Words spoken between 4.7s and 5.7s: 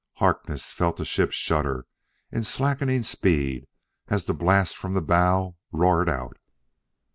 from the bow